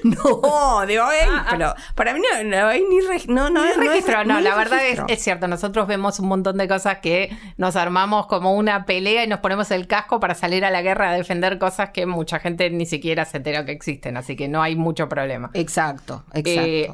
[0.04, 1.16] No, de hoy,
[1.50, 4.24] pero para mí no, no hay ni reg- no, no, No es no es- registro,
[4.26, 5.06] no, ni la verdad es, registro.
[5.08, 9.28] es cierto, nosotros vemos un montón de cosas que nos armamos como una pelea y
[9.28, 12.70] nos ponemos el casco para salir a la guerra a defender cosas que mucha gente
[12.70, 15.50] ni siquiera se entera que existen, así que no hay mucho problema.
[15.54, 16.62] Exacto, exacto.
[16.62, 16.92] Eh,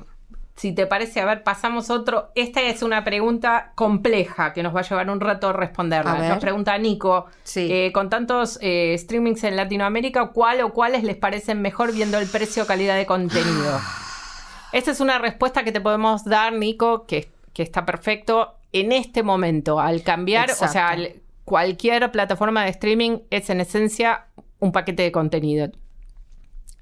[0.56, 2.30] si te parece, a ver, pasamos otro.
[2.36, 6.12] Esta es una pregunta compleja que nos va a llevar un rato responderla.
[6.14, 6.30] A ver.
[6.30, 7.68] Nos pregunta Nico, Sí.
[7.72, 12.28] eh, con tantos eh, streamings en Latinoamérica, ¿cuál o cuáles les parecen mejor viendo el
[12.28, 13.80] precio o calidad de contenido?
[14.72, 18.56] Esta es una respuesta que te podemos dar, Nico, que, que está perfecto.
[18.72, 21.14] En este momento, al cambiar, o sea, al-
[21.46, 24.26] cualquier plataforma de streaming es en esencia
[24.60, 25.68] un paquete de contenido.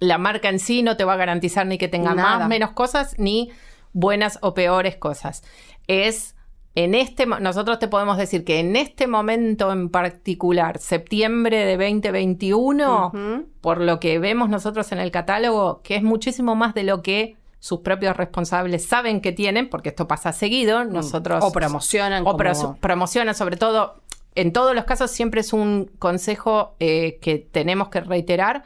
[0.02, 2.40] La marca en sí no te va a garantizar ni que tenga Nada.
[2.40, 3.50] más, menos cosas, ni
[3.94, 5.44] buenas o peores cosas.
[5.88, 6.36] Es
[6.76, 13.08] en este, nosotros te podemos decir que en este momento en particular, septiembre de 2021,
[13.08, 13.46] Ujú.
[13.62, 17.36] por lo que vemos nosotros en el catálogo, que es muchísimo más de lo que
[17.60, 21.44] sus propios responsables saben que tienen, porque esto pasa seguido, nosotros...
[21.44, 21.48] Mm.
[21.48, 24.02] O promocionan O como- promocionan, sobre todo,
[24.34, 28.64] en todos los casos siempre es un consejo eh, que tenemos que reiterar.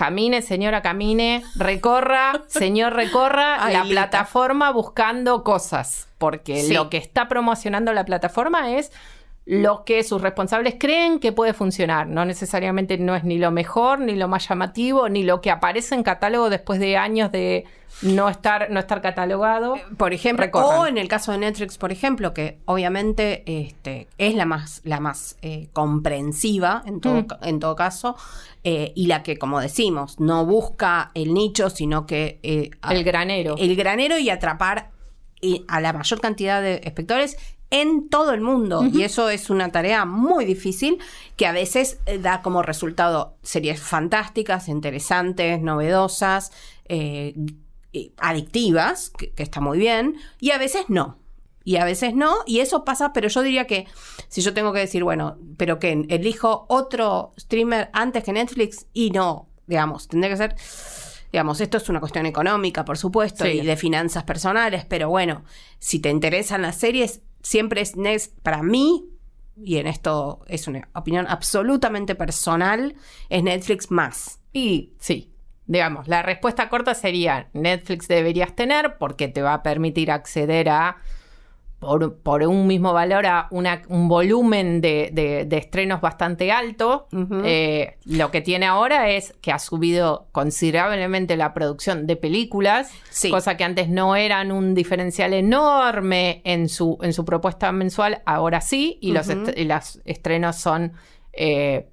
[0.00, 3.92] Camine, señora, camine, recorra, señor, recorra Ay, la Lita.
[4.08, 6.72] plataforma buscando cosas, porque Sí.
[6.72, 8.92] lo que está promocionando la plataforma es
[9.50, 12.06] lo que sus responsables creen que puede funcionar.
[12.06, 15.96] No necesariamente no es ni lo mejor, ni lo más llamativo, ni lo que aparece
[15.96, 17.64] en catálogo después de años de
[18.02, 19.74] no estar, no estar catalogado.
[19.96, 20.78] Por ejemplo, recorran.
[20.78, 25.00] o en el caso de Netflix, por ejemplo, que obviamente este, es la más, la
[25.00, 27.26] más eh, comprensiva en todo, Mm.
[27.42, 28.16] en todo caso,
[28.62, 33.56] eh, y la que, como decimos, no busca el nicho, sino que eh, El granero.
[33.58, 34.90] el granero y atrapar
[35.42, 37.36] eh, a la mayor cantidad de espectadores
[37.70, 38.84] en todo el mundo.
[38.92, 40.98] Y eso es una tarea muy difícil
[41.36, 46.50] que a veces eh, da como resultado series fantásticas, interesantes, novedosas,
[46.86, 47.34] eh,
[48.18, 51.18] adictivas, que, que está muy bien, y a veces no.
[51.62, 53.86] Y a veces no, y eso pasa, pero yo diría que
[54.28, 59.10] si yo tengo que decir, bueno, pero que elijo otro streamer antes que Netflix, y
[59.10, 60.56] no, digamos, tendría que ser
[61.32, 63.50] Digamos, esto es una cuestión económica, por supuesto, Sí.
[63.50, 65.44] y de finanzas personales, pero bueno,
[65.78, 69.08] si te interesan las series, siempre es Next, para mí,
[69.56, 72.94] y en esto es una opinión absolutamente personal,
[73.28, 74.40] es Netflix más.
[74.52, 75.32] Y sí,
[75.66, 80.96] digamos, la respuesta corta sería Netflix deberías tener porque te va a permitir acceder a,
[81.80, 87.08] por, por un mismo valor, a una- un volumen de, de- de estrenos bastante alto.
[87.44, 93.30] Eh, lo que tiene ahora es que ha subido considerablemente la producción de películas, Sí.
[93.30, 98.60] cosa que antes no eran un diferencial enorme en su, en su propuesta mensual, ahora
[98.60, 99.42] sí, y los, Ujú.
[99.48, 100.92] est- y los estrenos son...
[101.32, 101.88] eh,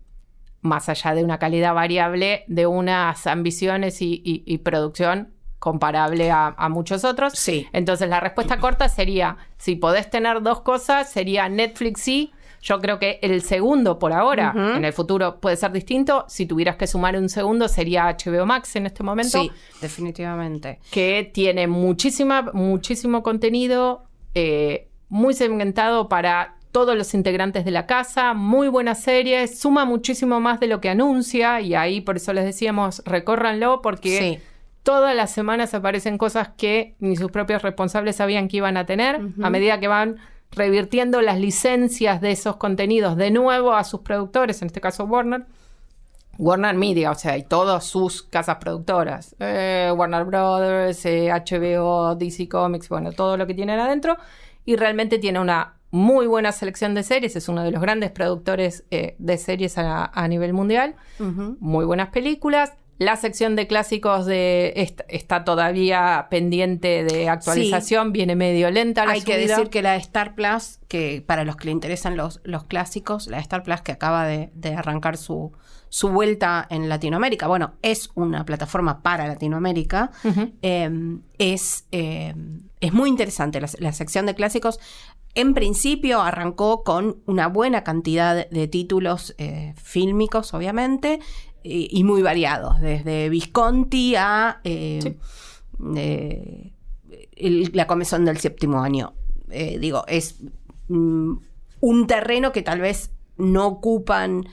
[0.61, 6.53] más allá de una calidad variable, de unas ambiciones y, y- y producción comparable a,
[6.57, 7.33] a muchos otros.
[7.33, 7.67] Sí.
[7.73, 12.97] Entonces la respuesta corta sería, si podés tener dos cosas, sería Netflix sí, Yo creo
[12.99, 16.25] que el segundo por ahora, en el futuro puede ser distinto.
[16.27, 19.39] Si tuvieras que sumar un segundo, sería HBO Max en este momento.
[19.41, 20.79] Sí, definitivamente.
[20.91, 28.33] que tiene muchísima, muchísimo contenido, eh, muy segmentado para todos los integrantes de la casa,
[28.33, 32.45] muy buena serie, suma muchísimo más de lo que anuncia y ahí por eso les
[32.45, 34.39] decíamos, recórranlo porque Sí.
[34.87, 39.19] Todas las semanas aparecen cosas que ni sus propios responsables sabían que iban a tener,
[39.43, 40.15] a medida que van
[40.49, 45.43] revirtiendo las licencias de esos contenidos de nuevo a sus productores, en este caso Warner,
[46.37, 52.47] Warner Media, o sea, y todas sus casas productoras, eh, Warner Brothers, eh, HBO, DC
[52.47, 54.15] Comics, bueno, todo lo que tienen adentro,
[54.63, 58.85] y realmente tiene una muy buena selección de series, es uno de los grandes productores
[58.91, 60.95] eh, de series a, a nivel mundial,
[61.59, 62.71] muy buenas películas.
[62.99, 69.11] La sección de clásicos de est- está todavía pendiente de actualización, viene medio lenta la
[69.11, 72.41] Hay que decir que la de Star Plus, que para los que le interesan los,
[72.43, 75.51] los clásicos, la de Star Plus que acaba de, de arrancar su,
[75.89, 80.11] su vuelta en Latinoamérica, bueno, es una plataforma para Latinoamérica,
[80.61, 80.89] eh,
[81.37, 82.33] es, eh,
[82.79, 84.79] es muy interesante la, la sección de clásicos.
[85.35, 91.19] En principio arrancó con una buena cantidad de, de títulos eh, fílmicos, obviamente,
[91.67, 95.17] y, y muy variados, desde Visconti a eh, Sí.
[95.95, 96.71] eh,
[97.35, 99.13] el- la comezón del séptimo año.
[99.49, 100.41] Eh, digo, es
[100.89, 101.33] mm,
[101.81, 104.45] un terreno que tal vez no ocupan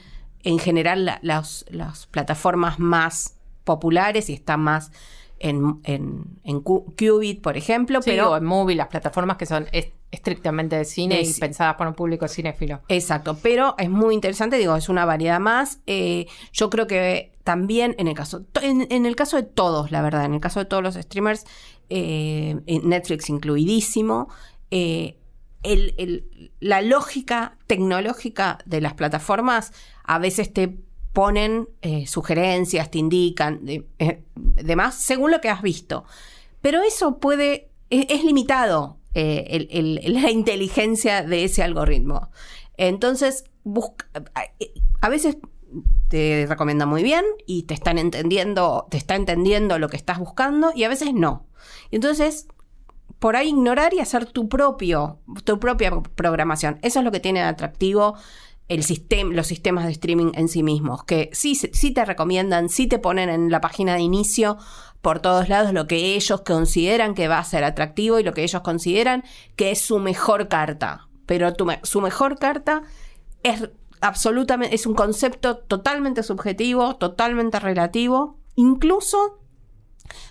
[0.43, 4.91] en general la- las, las plataformas más populares y está más
[5.39, 9.65] en, en, en Qubit, por ejemplo, Sí, pero o en Movie, las plataformas que son
[9.71, 12.81] es- estrictamente de cine y pensadas para un público cinéfilo.
[12.87, 15.79] Exacto, pero es muy interesante, digo, es una variedad más.
[15.85, 20.01] Eh, yo creo que también en el caso, en, en el caso de todos, la
[20.01, 21.45] verdad, en el caso de todos los streamers,
[21.89, 24.27] eh, en Netflix incluidísimo,
[24.71, 25.17] eh,
[25.63, 29.71] el- el- la lógica tecnológica de las plataformas
[30.03, 30.77] a veces te
[31.13, 36.03] ponen eh, sugerencias, te indican, de- eh, demás, según lo que has visto.
[36.61, 42.29] Pero eso puede, es, es limitado eh, la inteligencia de ese algoritmo.
[42.77, 44.05] Entonces, busca,
[45.01, 45.37] a veces
[46.09, 50.71] te recomienda muy bien y te están entendiendo, te está entendiendo lo que estás buscando
[50.75, 51.47] y a veces no.
[51.91, 52.47] Entonces,
[53.19, 56.79] por ahí ignorar y hacer tu propio, tu propia programación.
[56.81, 58.15] Eso es lo que tiene de atractivo
[58.67, 62.87] el sistema, los sistemas de streaming en sí mismos, que sí, sí te recomiendan, sí
[62.87, 64.57] te ponen en la página de inicio
[65.01, 68.43] por todos lados lo que ellos consideran que va a ser atractivo y lo que
[68.43, 69.23] ellos consideran
[69.55, 71.07] que es su mejor carta.
[71.27, 72.81] Pero tu su mejor carta
[73.43, 73.69] es
[74.01, 79.39] absolutamente, es un concepto totalmente subjetivo, totalmente relativo, incluso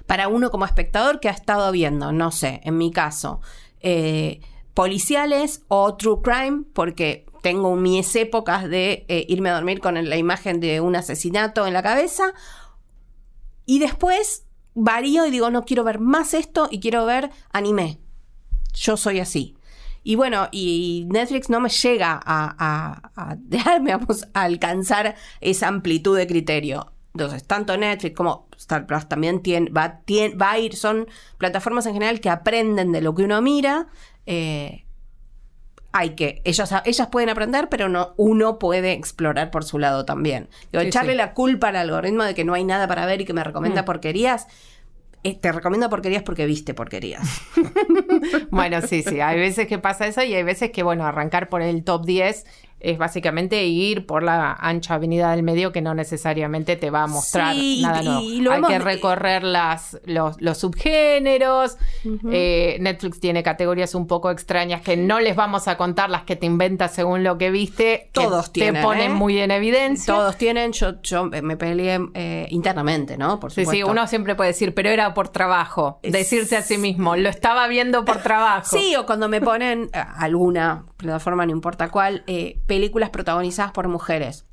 [0.07, 3.41] para uno como espectador que ha estado viendo, no sé, en mi caso,
[3.81, 4.41] eh,
[4.75, 10.17] policiales o true crime, porque tengo mis épocas de eh, irme a dormir con la
[10.17, 12.33] imagen de un asesinato en la cabeza,
[13.67, 17.99] y después varío y digo, no quiero ver más esto y quiero ver anime.
[18.73, 19.59] Yo soy así.
[20.03, 23.37] Y bueno, y Netflix no me llega a, a, a
[24.33, 26.95] a alcanzar esa amplitud de criterio.
[27.13, 30.01] Entonces, tanto Netflix como Star también tiene, va,
[30.41, 33.89] va ir, son plataformas en general que aprenden de lo que uno mira.
[34.25, 34.84] eh,
[35.97, 40.49] hay que, ellos, ellas pueden aprender, pero no, uno puede explorar por su lado también.
[40.73, 41.19] Digo, Sí, echarle sí.
[41.19, 43.83] la culpa al algoritmo de que no hay nada para ver y que me recomienda
[43.83, 43.85] Mm.
[43.87, 44.49] porquerías.
[45.27, 47.23] eh, te recomiendo porquerías porque viste porquerías.
[48.51, 51.63] Bueno, sí, sí, hay veces que pasa eso y hay veces que, bueno, arrancar por
[51.63, 52.45] el top 10
[52.85, 57.07] es básicamente ir por la ancha avenida del medio que no necesariamente te va a
[57.07, 58.21] mostrar Sí, nada nuevo.
[58.23, 61.77] y lo hay hemos- que recorrer las, los, los subgéneros.
[62.31, 66.37] Eh, Netflix tiene categorías un poco extrañas que no les vamos a contar las que
[66.37, 68.11] te inventas según lo que viste.
[68.13, 69.15] que Todos tienen, Te ponen ¿eh?
[69.15, 70.13] muy en evidencia.
[70.15, 73.41] Todos tienen, yo, yo me peleé eh, internamente, ¿no?
[73.41, 73.87] Por Sí, supuesto.
[73.87, 75.99] sí, uno siempre puede decir, pero era por trabajo.
[76.03, 78.77] Decirse a sí mismo, lo estaba viendo por trabajo.
[78.77, 83.89] Sí, o cuando me ponen eh, alguna plataforma, no importa cuál, eh, películas protagonizadas por
[83.89, 84.45] mujeres.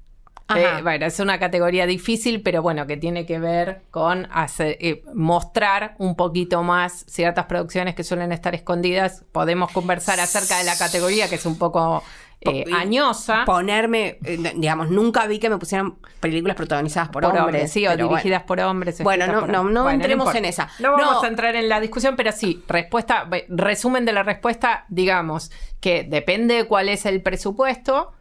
[0.55, 5.03] Eh, bueno, es una categoría difícil, pero bueno, que tiene que ver con hacer, eh,
[5.13, 9.23] mostrar un poquito más ciertas producciones que suelen estar escondidas.
[9.31, 12.03] Podemos conversar acerca de la categoría, que es un poco
[12.41, 13.43] eh, añosa.
[13.45, 17.71] Ponerme, eh, digamos, nunca vi que me pusieran películas protagonizadas por, por hombres.
[17.71, 19.01] sí, o dirigidas por hombres.
[19.03, 19.73] Bueno, no- por no- hombres.
[19.75, 20.69] no Bueno, entremos en esa.
[20.79, 21.23] No vamos No.
[21.23, 26.55] a entrar en la discusión, pero sí, respuesta, resumen de la respuesta, digamos que depende
[26.55, 28.11] de cuál es el presupuesto.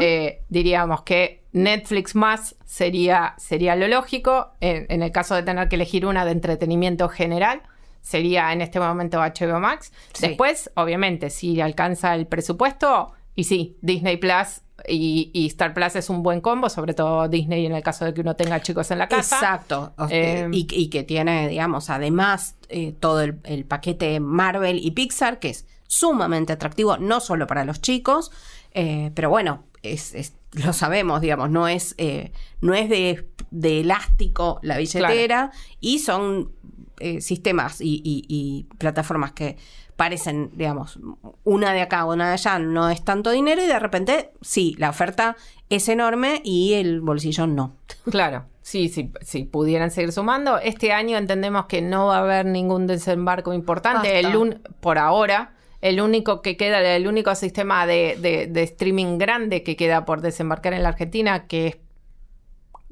[0.00, 4.50] Eh, diríamos que Netflix más sería, sería lo lógico.
[4.60, 7.62] En, en el caso de tener que elegir una de entretenimiento general,
[8.02, 9.90] sería en este momento HBO Max.
[10.12, 10.28] Sí.
[10.28, 16.10] Después, obviamente, si alcanza el presupuesto, y sí, Disney Plus y, y Star Plus es
[16.10, 18.98] un buen combo, sobre todo Disney en el caso de que uno tenga chicos en
[18.98, 19.36] la casa.
[19.36, 19.94] Exacto.
[20.10, 25.38] Eh, y, y que tiene, digamos, además eh, todo el, el paquete Marvel y Pixar,
[25.38, 28.30] que es sumamente atractivo, no solo para los chicos,
[28.72, 33.80] eh, pero bueno, es, es- lo sabemos, digamos, no es, eh, no es de, de
[33.80, 36.52] elástico la billetera y son
[37.00, 39.56] eh, sistemas y plataformas que
[39.96, 40.98] parecen, digamos,
[41.44, 44.90] una de acá, una de allá, no es tanto dinero y de repente, sí, la
[44.90, 45.36] oferta
[45.70, 47.76] es enorme y el bolsillo no.
[48.10, 50.58] Claro, sí, sí, sí, pudieran seguir sumando.
[50.58, 54.12] Este año entendemos que no va a haber ningún desembarco importante.
[54.12, 54.28] Basta.
[54.28, 59.18] El un- por ahora, el único que queda, el único sistema de, de- de streaming
[59.18, 61.76] grande que queda por desembarcar en la Argentina, que es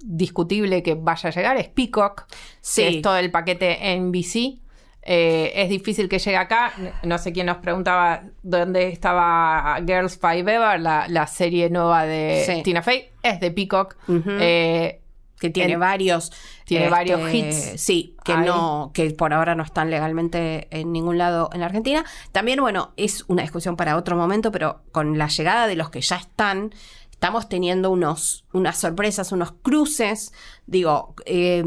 [0.05, 2.25] discutible que vaya a llegar, es Peacock,
[2.61, 2.83] Sí.
[2.83, 4.61] que es todo el paquete NBC.
[5.05, 6.73] Eh, es difícil que llegue acá.
[7.03, 12.45] No sé quién nos preguntaba dónde estaba Girls Five Ever, la, la serie nueva de
[12.47, 12.63] Sí.
[12.63, 13.09] Tina Fey.
[13.23, 13.97] Es de Peacock.
[14.09, 15.01] Eh,
[15.41, 16.31] que tiene En- varios
[16.65, 18.47] tiene este, varios hits sí que ahí.
[18.47, 22.93] no que por ahora no están legalmente en ningún lado en la Argentina también bueno
[22.97, 26.73] es una discusión para otro momento pero con la llegada de los que ya están
[27.23, 30.33] estamos teniendo unos unas sorpresas unos cruces.
[30.67, 31.63] Digo eh,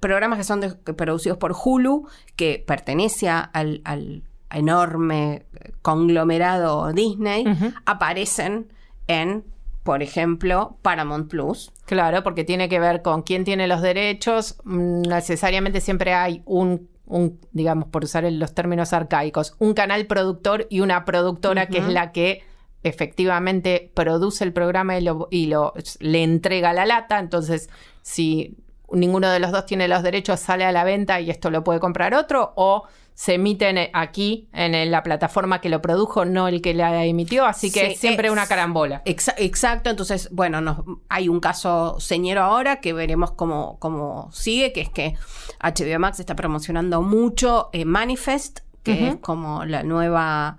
[0.00, 5.46] programas que son de- producidos por Hulu que pertenece al, al enorme
[5.80, 7.44] conglomerado Disney
[7.86, 8.72] aparecen
[9.06, 9.44] en
[9.84, 11.70] por ejemplo Paramount Plus.
[11.86, 14.56] Claro, porque tiene que ver con quién tiene los derechos.
[14.64, 20.06] Mm, Necesariamente siempre hay un, un, digamos, por usar el- los términos arcaicos, un canal
[20.06, 22.42] productor y una productora que es la que
[22.82, 27.18] efectivamente produce el programa y, lo, y lo- le entrega la lata.
[27.18, 27.68] Entonces,
[28.02, 28.56] si
[28.92, 31.80] ninguno de los dos tiene los derechos, sale a la venta y esto lo puede
[31.80, 36.72] comprar otro, o se emiten aquí en la plataforma que lo produjo, no el que
[36.72, 37.44] la emitió.
[37.44, 39.02] Así que Sí, es siempre es- una carambola.
[39.04, 44.80] Exa- exacto, entonces, bueno, hay un caso señero ahora que veremos cómo, cómo sigue, que
[44.80, 45.16] es que
[45.60, 50.56] HBO Max está promocionando mucho eh, Manifest, que es como la nueva,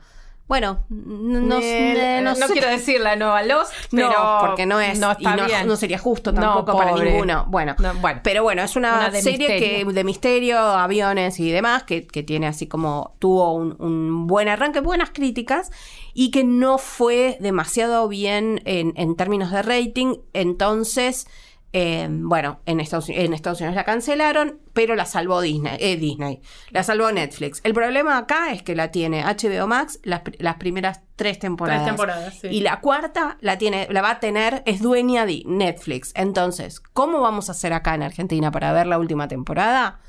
[0.51, 4.99] bueno, no, Eh, no, sé- quiero decir la nueva Lost, pero no, porque no es,
[4.99, 5.65] no y no, bien.
[5.65, 7.45] no sería justo No, tampoco para ninguno.
[7.47, 8.19] Bueno, No, bueno.
[8.21, 9.87] pero bueno, es una, serie misterio.
[9.87, 14.49] que de misterio, aviones y demás, que, que tiene así como, tuvo un, un buen
[14.49, 15.71] arranque, buenas críticas,
[16.13, 20.17] y que no fue demasiado bien en, en términos de rating.
[20.33, 21.27] Entonces,
[21.73, 26.41] eh, bueno, en Estados, en Estados Unidos la cancelaron, pero la salvó Disney, eh, Disney,
[26.69, 27.61] la salvó Netflix.
[27.63, 31.85] El problema acá es que la tiene HBO Max las, las primeras tres temporadas.
[31.85, 32.47] temporadas, sí.
[32.47, 36.11] Y la cuarta la tiene, la va a tener, es dueña de Netflix.
[36.15, 39.99] Entonces, ¿cómo vamos a hacer acá en Argentina para ver la última temporada?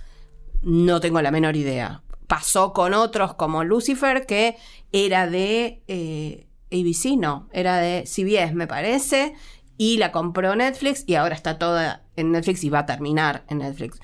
[0.62, 2.02] No tengo la menor idea.
[2.26, 4.56] Pasó con otros como Lucifer, que
[4.90, 9.34] era de eh, ABC, no, era de CBS, me parece,
[9.78, 13.58] y la compró Netflix y ahora está toda en Netflix y va a terminar en
[13.58, 13.98] Netflix.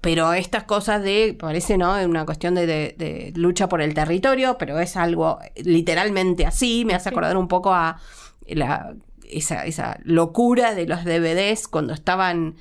[0.00, 1.94] Pero estas cosas de, parece, ¿no?
[2.04, 6.84] Una cuestión de, de- de lucha por el territorio, pero es algo literalmente así.
[6.84, 7.98] Me hace acordar un poco a
[8.46, 8.94] la,
[9.28, 12.56] esa, esa locura de los DVDs cuando estaban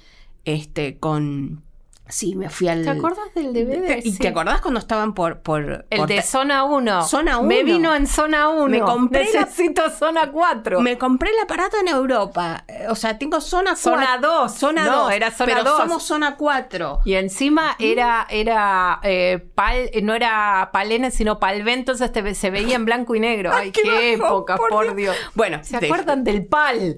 [0.45, 1.63] este, con...
[2.07, 2.83] Sí, me fui al...
[2.83, 3.97] ¿Te acuerdas del DVD?
[4.03, 4.19] ¿Y Sí.
[4.19, 5.39] te acordás cuando estaban por...
[5.41, 7.03] por El por de Zona 1.
[7.07, 7.65] Zona Me 1.
[7.65, 8.67] vino en Zona 1.
[8.67, 10.81] Me compré la- Necesito Zona 4.
[10.81, 12.63] Me compré el aparato en Europa.
[12.67, 14.53] Eh, O sea, tengo zona Zona 4, 2.
[14.53, 15.11] Zona No, 2.
[15.13, 15.77] era zona pero 2.
[15.79, 16.99] somos zona 4.
[17.05, 22.75] Y encima era, era eh, pal, no era palene, sino palvé, entonces te- se veía
[22.75, 23.51] en blanco y negro.
[23.51, 25.15] Ay, qué, bajo, época, por, Dios.
[25.33, 26.97] Bueno, ¿Se de- acuerdan del pal?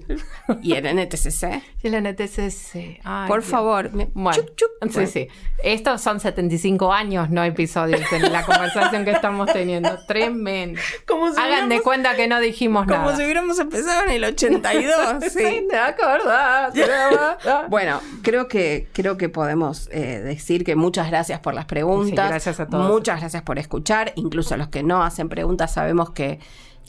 [0.62, 1.62] Y era NTCC.
[1.82, 3.00] Y el NTCC.
[3.04, 3.50] Ay, Por Dios.
[3.50, 3.90] favor.
[3.92, 4.68] me- Bueno, chuc, chuc.
[5.06, 5.28] Sí, sí.
[5.62, 9.98] Estos son 75 años, no episodios en la conversación que estamos teniendo.
[10.06, 10.80] Tremendo.
[11.06, 13.16] Como si Hagan de cuenta que no dijimos Como nada.
[13.16, 14.96] si hubiéramos empezado en el 82.
[15.24, 15.30] sí.
[15.30, 16.74] Sí, ¿te acordás?
[17.68, 22.26] Bueno, creo que, creo que podemos eh, decir que muchas gracias por las preguntas.
[22.26, 22.88] Sí, gracias a todos.
[22.88, 24.12] Muchas gracias por escuchar.
[24.16, 26.38] Incluso los que no hacen preguntas sabemos que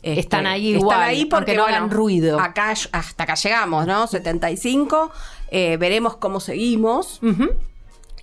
[0.02, 2.40] este, Están ahí igual, Están ahí porque no bueno, hagan ruido.
[2.40, 4.06] Acá, hasta acá llegamos, ¿no?
[4.06, 5.12] 75.
[5.50, 7.20] Eh, veremos cómo seguimos.
[7.22, 7.50] Ujú.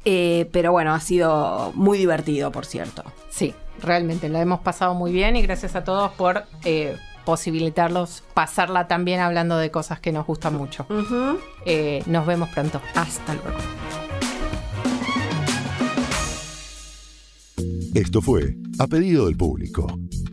[0.05, 3.03] Eh, pero bueno, ha sido muy divertido, por cierto.
[3.29, 6.95] Sí, realmente lo hemos pasado muy bien y gracias a todos por eh,
[7.25, 10.85] posibilitarlos pasarla también hablando de cosas que nos gustan mucho.
[11.65, 12.81] Eh, nos vemos pronto.
[12.95, 13.57] Hasta luego.
[17.93, 19.87] Esto fue A Pedido del Público,